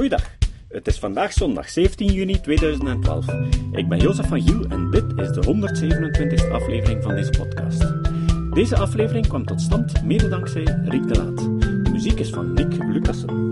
[0.00, 0.36] Goeiedag.
[0.68, 3.26] Het is vandaag zondag 17 juni 2012.
[3.72, 7.84] Ik ben Jozef van Giel en dit is de 127e aflevering van deze podcast.
[8.54, 11.48] Deze aflevering kwam tot stand mede dankzij Riek de Laat.
[11.92, 13.50] Muziek is van Nick Lucassen.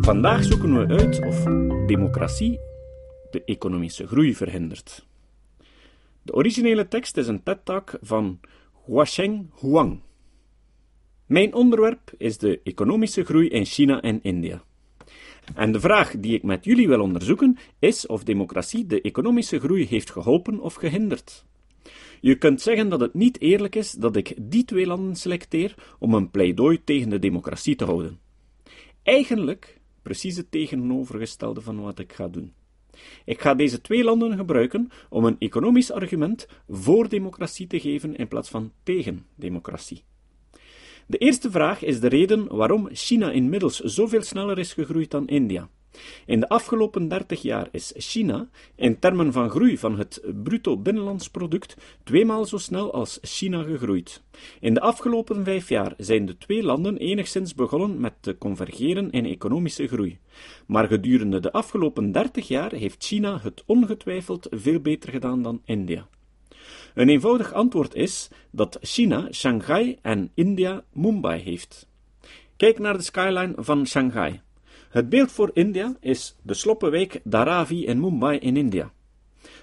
[0.00, 1.44] Vandaag zoeken we uit of
[1.86, 2.60] democratie
[3.30, 5.06] de economische groei verhindert.
[6.22, 8.40] De originele tekst is een TED-talk van
[8.86, 10.00] Huasheng Huang.
[11.26, 14.64] Mijn onderwerp is de economische groei in China en India.
[15.54, 19.86] En de vraag die ik met jullie wil onderzoeken is of democratie de economische groei
[19.86, 21.44] heeft geholpen of gehinderd.
[22.20, 26.14] Je kunt zeggen dat het niet eerlijk is dat ik die twee landen selecteer om
[26.14, 28.18] een pleidooi tegen de democratie te houden.
[29.02, 32.52] Eigenlijk precies het tegenovergestelde van wat ik ga doen.
[33.24, 38.28] Ik ga deze twee landen gebruiken om een economisch argument voor democratie te geven in
[38.28, 40.04] plaats van tegen democratie.
[41.08, 45.68] De eerste vraag is de reden waarom China inmiddels zoveel sneller is gegroeid dan India.
[46.26, 51.28] In de afgelopen 30 jaar is China, in termen van groei van het bruto binnenlands
[51.30, 54.22] product, tweemaal zo snel als China gegroeid.
[54.60, 59.26] In de afgelopen vijf jaar zijn de twee landen enigszins begonnen met te convergeren in
[59.26, 60.18] economische groei.
[60.66, 66.08] Maar gedurende de afgelopen 30 jaar heeft China het ongetwijfeld veel beter gedaan dan India.
[66.96, 71.88] Een eenvoudig antwoord is dat China Shanghai en India Mumbai heeft.
[72.56, 74.40] Kijk naar de skyline van Shanghai.
[74.88, 78.92] Het beeld voor India is de sloppenwijk Dharavi in Mumbai in India.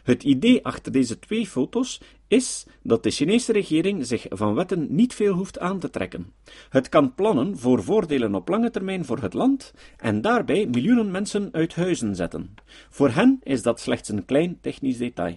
[0.04, 5.14] Het idee achter deze twee foto's is dat de Chinese regering zich van wetten niet
[5.14, 6.34] veel hoeft aan te trekken.
[6.70, 11.50] Het kan plannen voor voordelen op lange termijn voor het land en daarbij miljoenen mensen
[11.52, 12.54] uit huizen zetten.
[12.90, 15.36] Voor hen is dat slechts een klein technisch detail.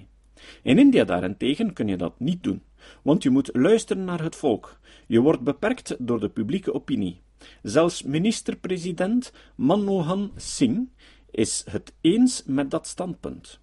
[0.62, 2.62] In India daarentegen kun je dat niet doen,
[3.02, 4.78] want je moet luisteren naar het volk.
[5.06, 7.20] Je wordt beperkt door de publieke opinie.
[7.62, 10.88] Zelfs minister-president Manmohan Singh
[11.30, 13.60] is het eens met dat standpunt.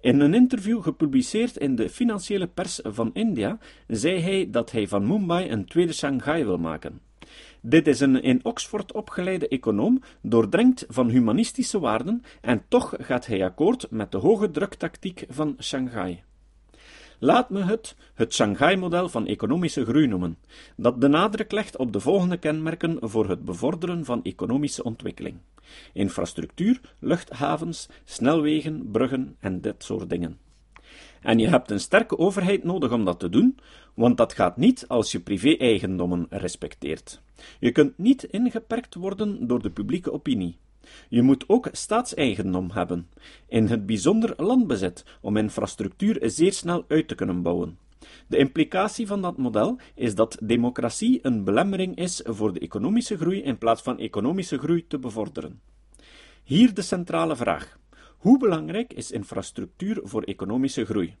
[0.00, 5.06] In een interview gepubliceerd in de financiële pers van India zei hij dat hij van
[5.06, 7.00] Mumbai een tweede Shanghai wil maken.
[7.60, 13.44] Dit is een in Oxford opgeleide econoom, doordrenkt van humanistische waarden, en toch gaat hij
[13.44, 16.22] akkoord met de hoge druktactiek van Shanghai.
[17.18, 20.38] Laat me het het Shanghai-model van economische groei noemen,
[20.76, 25.36] dat de nadruk legt op de volgende kenmerken voor het bevorderen van economische ontwikkeling:
[25.92, 30.38] infrastructuur, luchthavens, snelwegen, bruggen en dit soort dingen.
[31.20, 33.58] En je hebt een sterke overheid nodig om dat te doen,
[33.94, 37.22] want dat gaat niet als je privé-eigendommen respecteert.
[37.60, 40.56] Je kunt niet ingeperkt worden door de publieke opinie.
[41.08, 43.08] Je moet ook staatseigendom hebben,
[43.48, 47.78] in het bijzonder landbezit, om infrastructuur zeer snel uit te kunnen bouwen.
[48.26, 53.42] De implicatie van dat model is dat democratie een belemmering is voor de economische groei
[53.42, 55.60] in plaats van economische groei te bevorderen.
[56.44, 57.78] Hier de centrale vraag.
[58.18, 61.16] Hoe belangrijk is infrastructuur voor economische groei?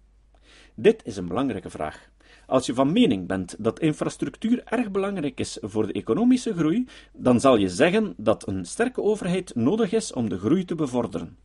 [0.74, 2.08] Dit is een belangrijke vraag.
[2.46, 7.40] Als je van mening bent dat infrastructuur erg belangrijk is voor de economische groei, dan
[7.40, 11.36] zal je zeggen dat een sterke overheid nodig is om de groei te bevorderen.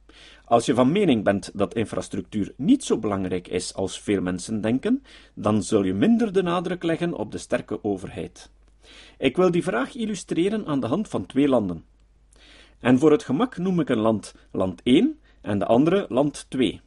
[0.45, 5.03] Als je van mening bent dat infrastructuur niet zo belangrijk is als veel mensen denken,
[5.34, 8.51] dan zul je minder de nadruk leggen op de sterke overheid.
[9.17, 11.84] Ik wil die vraag illustreren aan de hand van twee landen.
[12.79, 16.81] En voor het gemak noem ik een land land 1 en de andere land 2.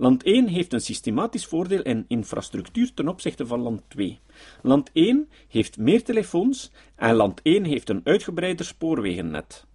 [0.00, 4.20] Land 1 heeft een systematisch voordeel in infrastructuur ten opzichte van land 2.
[4.62, 9.66] Land 1 heeft meer telefoons en land 1 heeft een uitgebreider spoorwegennet.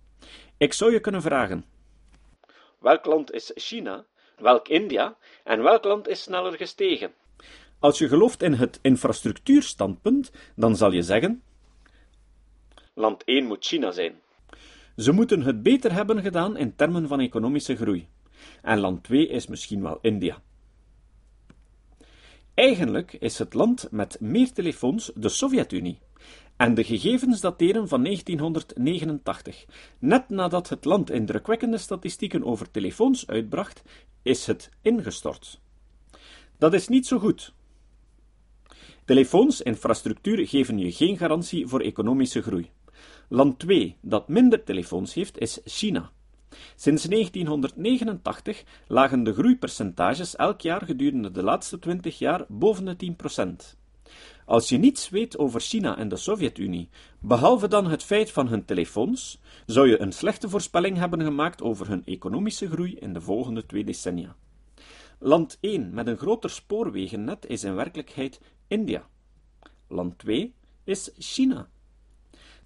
[0.57, 1.65] Ik zou je kunnen vragen:
[2.79, 4.05] welk land is China,
[4.37, 7.11] welk India en welk land is sneller gestegen?
[7.79, 11.43] Als je gelooft in het infrastructuurstandpunt, dan zal je zeggen:
[12.93, 14.21] land 1 moet China zijn.
[14.95, 18.07] Ze moeten het beter hebben gedaan in termen van economische groei
[18.61, 20.41] en land 2 is misschien wel India.
[22.53, 25.99] Eigenlijk is het land met meer telefoons de Sovjet-Unie.
[26.57, 29.65] En de gegevens dateren van 1989.
[29.99, 33.81] Net nadat het land indrukwekkende statistieken over telefoons uitbracht,
[34.21, 35.59] is het ingestort.
[36.57, 37.53] Dat is niet zo goed.
[39.05, 42.69] Telefoons, infrastructuur geven je geen garantie voor economische groei.
[43.27, 46.11] Land 2 dat minder telefoons heeft, is China.
[46.75, 53.15] Sinds 1989 lagen de groeipercentages elk jaar gedurende de laatste 20 jaar boven de
[53.75, 53.77] 10%.
[54.45, 56.89] Als je niets weet over China en de Sovjet-Unie,
[57.19, 61.87] behalve dan het feit van hun telefoons, zou je een slechte voorspelling hebben gemaakt over
[61.87, 64.35] hun economische groei in de volgende twee decennia.
[65.19, 69.07] Land 1 met een groter spoorwegennet is in werkelijkheid India.
[69.87, 70.53] Land 2
[70.83, 71.69] is China.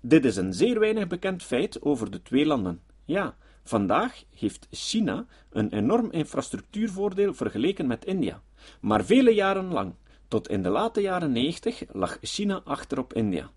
[0.01, 2.81] Dit is een zeer weinig bekend feit over de twee landen.
[3.05, 3.37] Ja,
[3.67, 8.41] Vandaag heeft China een enorm infrastructuurvoordeel vergeleken met India,
[8.81, 9.93] maar vele jaren lang,
[10.27, 13.49] tot in de late jaren 90, lag China achter op India.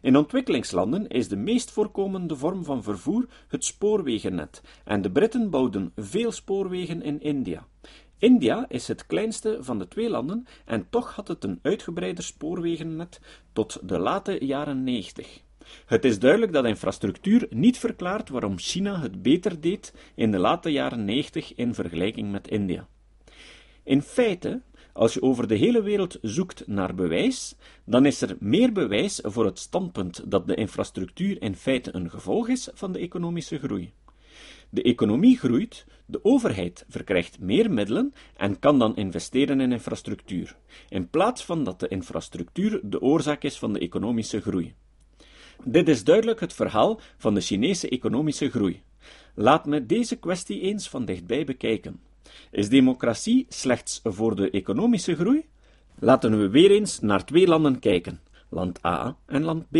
[0.00, 5.92] In ontwikkelingslanden is de meest voorkomende vorm van vervoer het spoorwegennet, en de Britten bouwden
[5.96, 7.66] veel spoorwegen in India.
[8.18, 13.20] India is het kleinste van de twee landen en toch had het een uitgebreider spoorwegennet
[13.52, 15.42] tot de late jaren 90.
[15.86, 20.70] Het is duidelijk dat infrastructuur niet verklaart waarom China het beter deed in de late
[20.70, 22.88] jaren 90 in vergelijking met India.
[23.82, 24.62] In feite,
[24.92, 29.44] als je over de hele wereld zoekt naar bewijs, dan is er meer bewijs voor
[29.44, 33.92] het standpunt dat de infrastructuur in feite een gevolg is van de economische groei.
[34.70, 40.56] De economie groeit, de overheid verkrijgt meer middelen en kan dan investeren in infrastructuur,
[40.88, 44.74] in plaats van dat de infrastructuur de oorzaak is van de economische groei.
[45.64, 48.82] Dit is duidelijk het verhaal van de Chinese economische groei.
[49.34, 52.00] Laat me deze kwestie eens van dichtbij bekijken.
[52.50, 55.44] Is democratie slechts voor de economische groei?
[55.98, 59.76] Laten we weer eens naar twee landen kijken, land A en land B.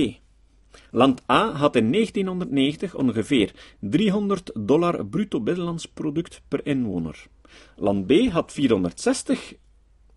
[0.90, 7.26] Land A had in 1990 ongeveer 300 dollar bruto binnenlands product per inwoner.
[7.76, 9.54] Land B had 460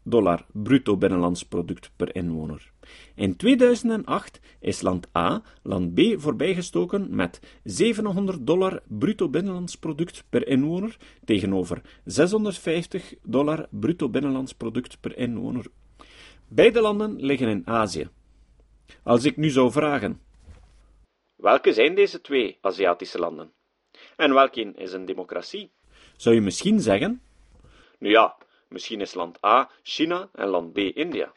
[0.03, 2.72] dollar bruto binnenlands product per inwoner.
[3.15, 10.47] In 2008 is land A land B voorbijgestoken met 700 dollar bruto binnenlands product per
[10.47, 15.65] inwoner tegenover 650 dollar bruto binnenlands product per inwoner.
[16.47, 18.09] Beide landen liggen in Azië.
[19.03, 20.21] Als ik nu zou vragen:
[21.35, 23.51] welke zijn deze twee Aziatische landen?
[24.15, 25.71] En welke is een democratie?
[26.15, 27.21] Zou je misschien zeggen:
[27.99, 28.35] nu ja,
[28.67, 31.31] misschien is land A China en land B India.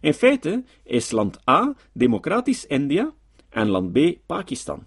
[0.00, 3.12] In feite is land A democratisch India
[3.48, 4.86] en land B Pakistan.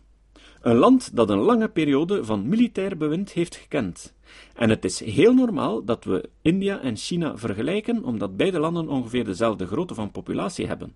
[0.61, 4.13] Een land dat een lange periode van militair bewind heeft gekend.
[4.55, 9.25] En het is heel normaal dat we India en China vergelijken, omdat beide landen ongeveer
[9.25, 10.95] dezelfde grootte van populatie hebben.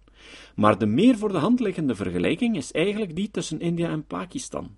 [0.56, 4.76] Maar de meer voor de hand liggende vergelijking is eigenlijk die tussen India en Pakistan.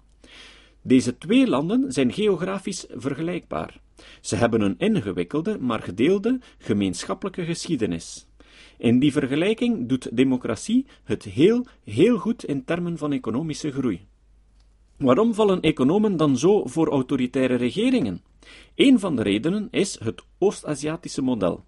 [0.82, 3.80] Deze twee landen zijn geografisch vergelijkbaar.
[4.22, 8.28] Ze hebben een ingewikkelde, maar gedeelde gemeenschappelijke geschiedenis.
[8.78, 14.06] In die vergelijking doet democratie het heel, heel goed in termen van economische groei.
[14.98, 18.22] Waarom vallen economen dan zo voor autoritaire regeringen?
[18.76, 21.64] Een van de redenen is het Oost-Aziatische model.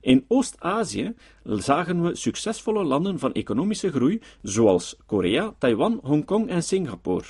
[0.00, 1.14] In Oost-Azië
[1.44, 7.24] zagen we succesvolle landen van economische groei, zoals Korea, Taiwan, Hongkong en Singapore.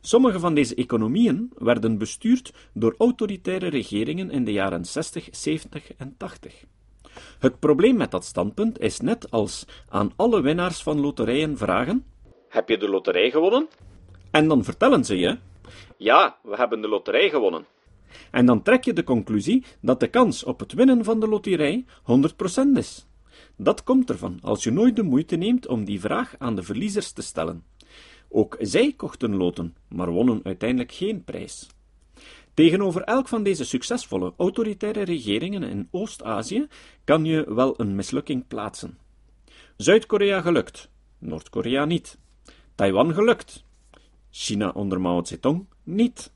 [0.00, 6.14] Sommige van deze economieën werden bestuurd door autoritaire regeringen in de jaren 60, 70 en
[6.16, 6.64] 80.
[7.38, 12.04] Het probleem met dat standpunt is net als aan alle winnaars van loterijen vragen:
[12.48, 13.68] Heb je de loterij gewonnen?
[14.30, 15.38] En dan vertellen ze je:
[15.96, 17.66] Ja, we hebben de loterij gewonnen.
[18.30, 21.84] En dan trek je de conclusie dat de kans op het winnen van de loterij
[22.02, 23.06] 100% is.
[23.56, 27.12] Dat komt ervan als je nooit de moeite neemt om die vraag aan de verliezers
[27.12, 27.64] te stellen.
[28.28, 31.68] Ook zij kochten loten, maar wonnen uiteindelijk geen prijs.
[32.60, 36.66] Tegenover elk van deze succesvolle autoritaire regeringen in Oost-Azië
[37.04, 38.98] kan je wel een mislukking plaatsen.
[39.76, 42.18] Zuid-Korea gelukt, Noord-Korea niet.
[42.74, 43.64] Taiwan gelukt,
[44.30, 46.32] China onder Mao Zedong niet.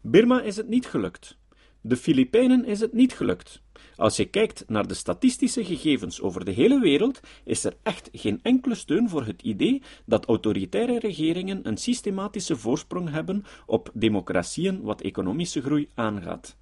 [0.00, 1.38] Birma is het niet gelukt.
[1.80, 3.62] De Filipijnen is het niet gelukt.
[3.96, 8.40] Als je kijkt naar de statistische gegevens over de hele wereld, is er echt geen
[8.42, 15.00] enkele steun voor het idee dat autoritaire regeringen een systematische voorsprong hebben op democratieën wat
[15.00, 16.56] economische groei aangaat.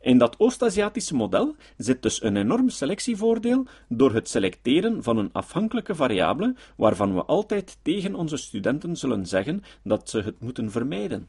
[0.00, 5.94] In dat Oost-Aziatische model zit dus een enorm selectievoordeel door het selecteren van een afhankelijke
[5.94, 11.28] variabele waarvan we altijd tegen onze studenten zullen zeggen dat ze het moeten vermijden.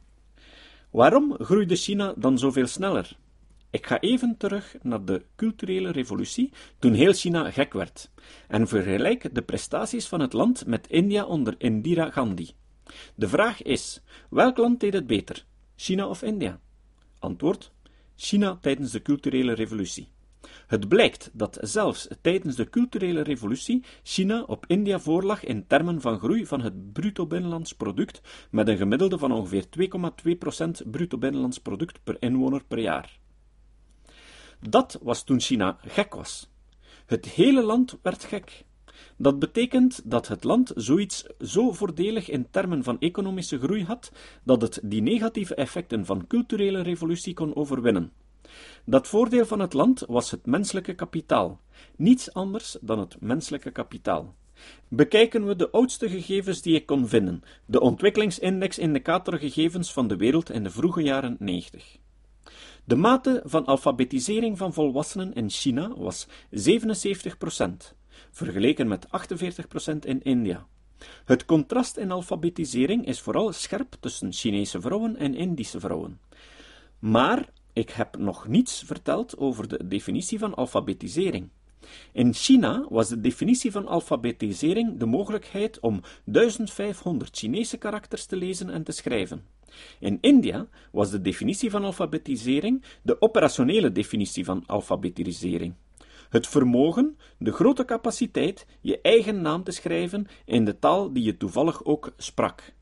[0.92, 3.18] Waarom groeide China dan zoveel sneller?
[3.74, 8.12] Ik ga even terug naar de culturele revolutie, toen heel China gek werd,
[8.48, 12.52] en vergelijk de prestaties van het land met India onder Indira Gandhi.
[13.16, 16.60] De vraag is: welk land deed het beter, China of India?
[17.20, 17.72] Antwoord:
[18.16, 20.08] China tijdens de culturele revolutie.
[20.68, 26.20] Het blijkt dat zelfs tijdens de culturele revolutie China op India voorlag in termen van
[26.20, 29.66] groei van het bruto binnenlands product met een gemiddelde van ongeveer
[30.86, 33.22] 2,2% bruto binnenlands product per inwoner per jaar.
[34.70, 36.50] Dat was toen China gek was.
[37.06, 38.66] Het hele land werd gek.
[39.18, 44.12] Dat betekent dat het land zoiets zo voordelig in termen van economische groei had,
[44.44, 48.12] dat het die negatieve effecten van culturele revolutie kon overwinnen.
[48.86, 51.60] Dat voordeel van het land was het menselijke kapitaal,
[51.96, 54.36] niets anders dan het menselijke kapitaal.
[54.88, 60.50] bekijken we de oudste gegevens die ik kon vinden, de ontwikkelingsindex indicatorgegevens van de wereld
[60.50, 61.98] in de vroege jaren 90.
[62.86, 66.30] De mate van alfabetisering van volwassenen in China was 77%,
[68.32, 69.10] vergeleken met 48%
[70.00, 70.68] in India.
[71.26, 76.20] Het contrast in alfabetisering is vooral scherp tussen Chinese vrouwen en Indische vrouwen.
[77.00, 81.50] Maar ik heb nog niets verteld over de definitie van alfabetisering.
[82.12, 88.70] In China was de definitie van alfabetisering de mogelijkheid om 1500 Chinese karakters te lezen
[88.70, 89.53] en te schrijven.
[90.00, 95.74] In India was de definitie van alfabetisering de operationele definitie van alfabetisering.
[96.30, 101.38] Het vermogen, de grote capaciteit, je eigen naam te schrijven in de taal die je
[101.38, 102.74] toevallig ook sprak.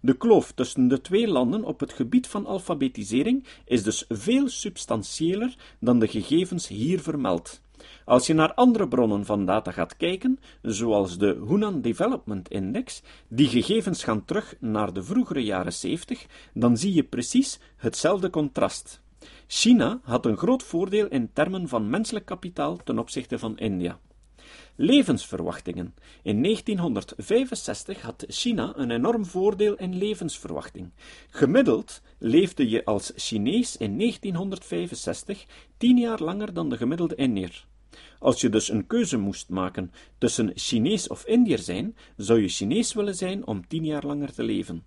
[0.00, 5.54] De kloof tussen de twee landen op het gebied van alfabetisering is dus veel substantiëler
[5.80, 7.60] dan de gegevens hier vermeld.
[8.04, 13.48] Als je naar andere bronnen van data gaat kijken, zoals de Hunan Development Index, die
[13.48, 19.02] gegevens gaan terug naar de vroegere jaren 70, dan zie je precies hetzelfde contrast.
[19.46, 23.98] China had een groot voordeel in termen van menselijk kapitaal ten opzichte van India.
[24.76, 25.94] Levensverwachtingen.
[26.22, 30.90] In 1965 had China een enorm voordeel in levensverwachting.
[31.30, 35.46] Gemiddeld leefde je als Chinees in 1965
[35.76, 37.66] tien jaar langer dan de gemiddelde Indiër.
[38.22, 42.92] Als je dus een keuze moest maken tussen Chinees of Indiër zijn, zou je Chinees
[42.92, 44.84] willen zijn om tien jaar langer te leven.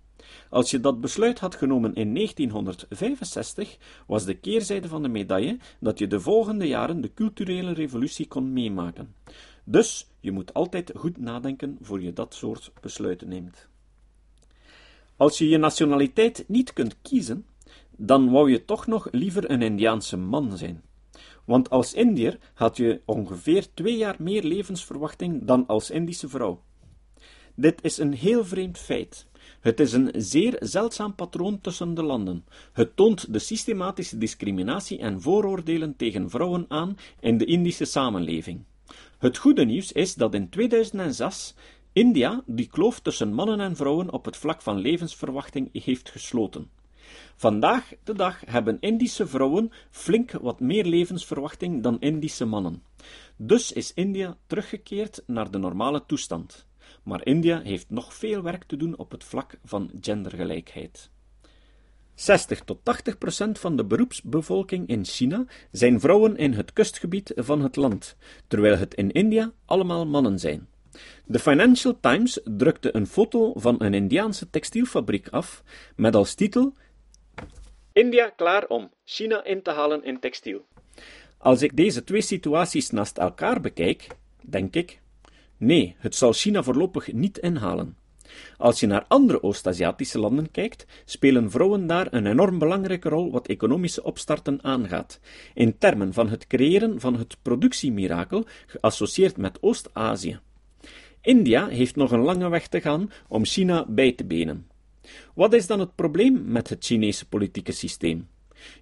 [0.50, 3.76] Als je dat besluit had genomen in 1965,
[4.06, 8.52] was de keerzijde van de medaille dat je de volgende jaren de culturele revolutie kon
[8.52, 9.14] meemaken.
[9.64, 13.68] Dus je moet altijd goed nadenken voor je dat soort besluiten neemt.
[15.16, 17.46] Als je je nationaliteit niet kunt kiezen,
[17.96, 20.82] dan wou je toch nog liever een Indiaanse man zijn.
[21.46, 26.62] Want als Indiër had je ongeveer twee jaar meer levensverwachting dan als Indische vrouw.
[27.54, 29.26] Dit is een heel vreemd feit.
[29.60, 32.44] Het is een zeer zeldzaam patroon tussen de landen.
[32.72, 38.64] Het toont de systematische discriminatie en vooroordelen tegen vrouwen aan in de Indische samenleving.
[39.18, 41.54] Het goede nieuws is dat in 2006
[41.92, 46.70] India die kloof tussen mannen en vrouwen op het vlak van levensverwachting heeft gesloten.
[47.36, 52.82] Vandaag de dag hebben Indische vrouwen flink wat meer levensverwachting dan Indische mannen.
[53.36, 56.66] Dus is India teruggekeerd naar de normale toestand.
[57.02, 61.10] Maar India heeft nog veel werk te doen op het vlak van gendergelijkheid.
[62.14, 67.62] 60 tot 80 procent van de beroepsbevolking in China zijn vrouwen in het kustgebied van
[67.62, 70.68] het land, terwijl het in India allemaal mannen zijn.
[71.24, 75.62] De Financial Times drukte een foto van een Indiaanse textielfabriek af
[75.96, 76.74] met als titel
[77.96, 80.64] India klaar om China in te halen in textiel.
[81.38, 84.08] Als ik deze twee situaties naast elkaar bekijk,
[84.40, 85.00] denk ik:
[85.56, 87.96] nee, het zal China voorlopig niet inhalen.
[88.56, 93.46] Als je naar andere Oost-Aziatische landen kijkt, spelen vrouwen daar een enorm belangrijke rol wat
[93.46, 95.20] economische opstarten aangaat,
[95.54, 100.38] in termen van het creëren van het productiemirakel geassocieerd met Oost-Azië.
[101.20, 104.66] India heeft nog een lange weg te gaan om China bij te benen.
[105.34, 108.28] Wat is dan het probleem met het Chinese politieke systeem?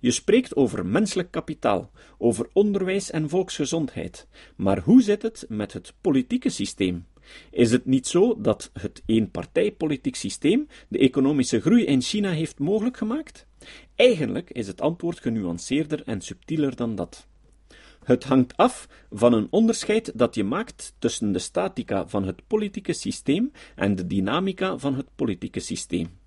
[0.00, 4.26] Je spreekt over menselijk kapitaal, over onderwijs en volksgezondheid,
[4.56, 7.06] maar hoe zit het met het politieke systeem?
[7.50, 12.96] Is het niet zo dat het eenpartijpolitiek systeem de economische groei in China heeft mogelijk
[12.96, 13.46] gemaakt?
[13.94, 17.26] Eigenlijk is het antwoord genuanceerder en subtieler dan dat.
[18.04, 22.92] Het hangt af van een onderscheid dat je maakt tussen de statica van het politieke
[22.92, 26.18] systeem en de dynamica van het politieke systeem.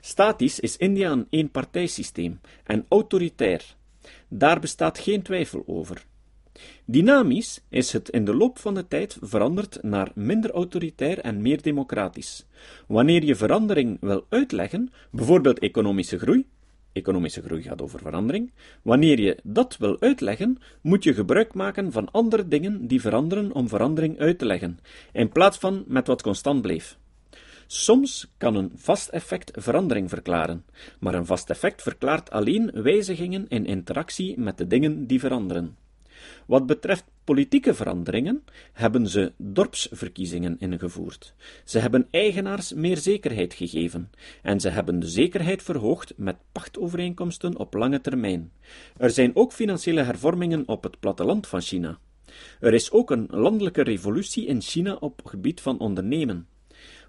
[0.00, 3.76] Statisch is India een eenpartijsysteem en autoritair.
[4.28, 6.04] Daar bestaat geen twijfel over.
[6.84, 11.62] Dynamisch is het in de loop van de tijd veranderd naar minder autoritair en meer
[11.62, 12.46] democratisch.
[12.86, 16.46] Wanneer je verandering wil uitleggen, bijvoorbeeld economische groei,
[16.94, 22.10] economische groei gaat over verandering, wanneer je dat wil uitleggen, moet je gebruik maken van
[22.10, 24.78] andere dingen die veranderen om verandering uit te leggen,
[25.12, 26.96] in plaats van met wat constant bleef.
[27.66, 30.64] Soms kan een vast effect verandering verklaren,
[31.00, 35.76] maar een vast effect verklaart alleen wijzigingen in interactie met de dingen die veranderen.
[36.46, 41.34] Wat betreft politieke veranderingen hebben ze dorpsverkiezingen ingevoerd.
[41.64, 44.10] Ze hebben eigenaars meer zekerheid gegeven
[44.42, 48.52] en ze hebben de zekerheid verhoogd met pachtovereenkomsten op lange termijn.
[48.96, 51.98] Er zijn ook financiële hervormingen op het platteland van China.
[52.60, 56.46] Er is ook een landelijke revolutie in China op gebied van ondernemen.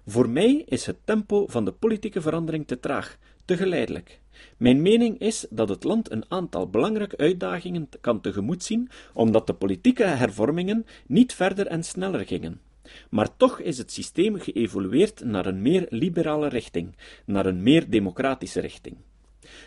[0.06, 4.20] Voor mij is het tempo van de politieke verandering te traag, te geleidelijk.
[4.56, 9.54] Mijn mening is dat het land een aantal belangrijke uitdagingen kan tegemoet zien, omdat de
[9.54, 12.60] politieke hervormingen niet verder en sneller gingen.
[13.10, 18.60] Maar toch is het systeem geëvolueerd naar een meer liberale richting, naar een meer democratische
[18.60, 18.96] richting.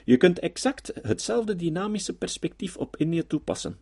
[0.06, 3.78] Je kunt exact hetzelfde dynamische perspectief op India toepassen.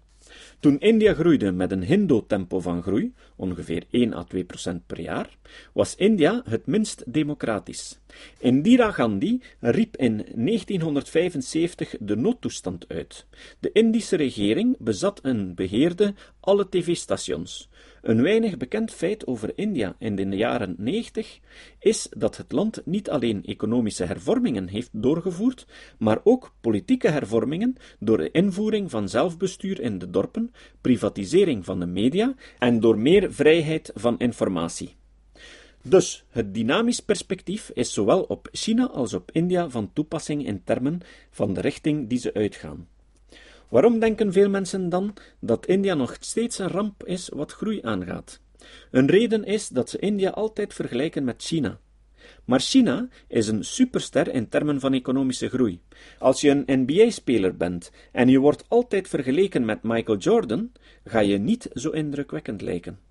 [0.60, 5.38] Toen India groeide met een Hindu-tempo van groei, ongeveer 1 à 2 procent per jaar,
[5.74, 8.00] was India het minst democratisch.
[8.40, 13.26] Indira Gandhi riep in 1975 de noodtoestand uit.
[13.60, 17.70] De Indische regering bezat en beheerde alle tv-stations.
[18.02, 21.40] Een weinig bekend feit over India in de jaren 90
[21.80, 25.66] is dat het land niet alleen economische hervormingen heeft doorgevoerd,
[25.98, 31.86] maar ook politieke hervormingen door de invoering van zelfbestuur in de dorpen, privatisering van de
[31.86, 34.96] media en door meer vrijheid van informatie.
[35.90, 41.00] Dus het dynamisch perspectief is zowel op China als op India van toepassing in termen
[41.30, 42.88] van de richting die ze uitgaan.
[43.70, 48.40] Waarom denken veel mensen dan dat India nog steeds een ramp is wat groei aangaat?
[48.92, 51.80] Een reden is dat ze India altijd vergelijken met China.
[52.46, 55.82] Maar China is een superster in termen van economische groei.
[56.20, 60.72] Als je een NBA-speler bent en je wordt altijd vergeleken met Michael Jordan,
[61.06, 63.07] ga je niet zo indrukwekkend lijken.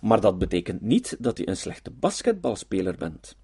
[0.00, 3.36] Maar dat betekent niet dat je een slechte basketbalspeler bent.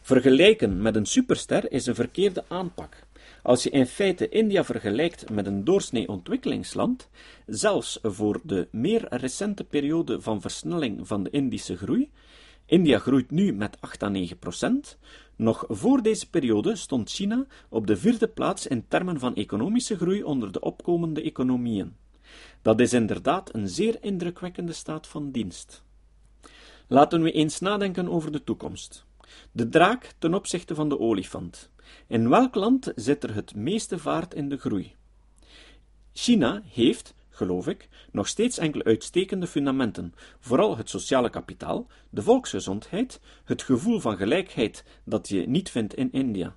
[0.00, 3.06] Vergelijken met een superster is een verkeerde aanpak.
[3.42, 7.08] Als je in feite India vergelijkt met een doorsnee ontwikkelingsland,
[7.46, 12.10] zelfs voor de meer recente periode van versnelling van de Indische groei,
[12.66, 14.98] India groeit nu met 8 à 9 procent.
[15.36, 20.22] Nog voor deze periode stond China op de vierde plaats in termen van economische groei
[20.22, 21.96] onder de opkomende economieën.
[22.62, 25.82] Dat is inderdaad een zeer indrukwekkende staat van dienst.
[26.86, 29.06] Laten we eens nadenken over de toekomst.
[29.52, 31.70] De draak ten opzichte van de olifant.
[32.06, 34.94] In welk land zit er het meeste vaart in de groei?
[36.12, 43.20] China heeft, geloof ik, nog steeds enkele uitstekende fundamenten, vooral het sociale kapitaal, de volksgezondheid,
[43.44, 46.56] het gevoel van gelijkheid dat je niet vindt in India.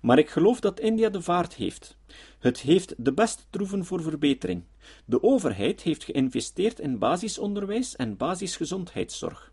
[0.00, 1.96] Maar ik geloof dat India de vaart heeft.
[2.38, 4.64] Het heeft de beste troeven voor verbetering.
[5.04, 9.52] De overheid heeft geïnvesteerd in basisonderwijs en basisgezondheidszorg.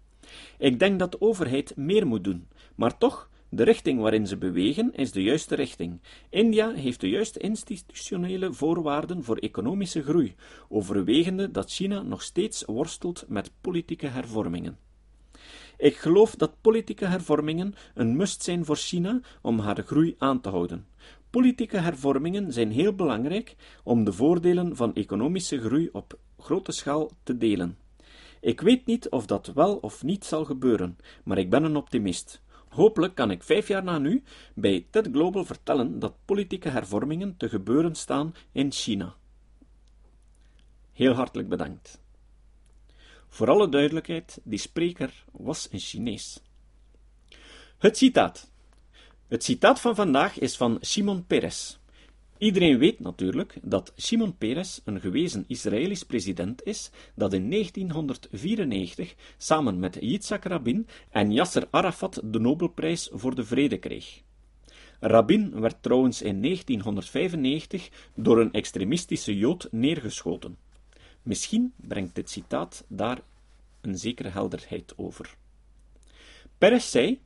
[0.57, 4.93] Ik denk dat de overheid meer moet doen, maar toch, de richting waarin ze bewegen
[4.93, 6.01] is de juiste richting.
[6.29, 10.35] India heeft de juiste institutionele voorwaarden voor economische groei,
[10.69, 14.77] overwegende dat China nog steeds worstelt met politieke hervormingen.
[15.81, 20.49] Ik geloof dat politieke hervormingen een must zijn voor China om haar groei aan te
[20.49, 20.87] houden.
[21.29, 27.37] Politieke hervormingen zijn heel belangrijk om de voordelen van economische groei op grote schaal te
[27.37, 27.77] delen.
[28.41, 32.41] Ik weet niet of dat wel of niet zal gebeuren, maar ik ben een optimist.
[32.69, 34.23] Hopelijk kan ik vijf jaar na nu
[34.55, 39.15] bij TED Global vertellen dat politieke hervormingen te gebeuren staan in China.
[40.93, 42.01] Heel hartelijk bedankt.
[43.31, 46.39] Voor alle duidelijkheid, die spreker was een Chinees.
[47.77, 48.51] Het citaat.
[49.27, 51.79] Het citaat van vandaag is van Simon Peres.
[52.37, 59.79] Iedereen weet natuurlijk dat Shimon Peres een gewezen Israëlisch president is dat in 1994 samen
[59.79, 64.21] met Yitzhak Rabin en Yasser Arafat de Nobelprijs voor de Vrede kreeg.
[64.99, 70.57] Rabin werd trouwens in 1995 door een extremistische Jood neergeschoten.
[71.23, 73.21] Misschien brengt dit citaat daar
[73.81, 75.35] een zekere helderheid over.
[76.57, 77.19] Peres zei: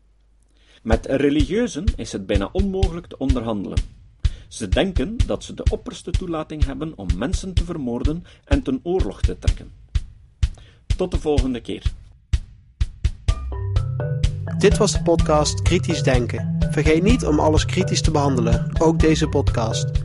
[0.82, 3.78] Met religieuzen is het bijna onmogelijk te onderhandelen.
[4.48, 9.22] Ze denken dat ze de opperste toelating hebben om mensen te vermoorden en ten oorlog
[9.22, 9.72] te trekken.
[10.98, 11.84] Tot de volgende keer.
[14.58, 16.58] Dit was de podcast Kritisch Denken.
[16.72, 20.05] Vergeet niet om alles kritisch te behandelen, ook deze podcast.